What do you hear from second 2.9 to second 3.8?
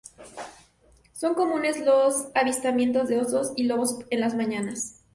de osos y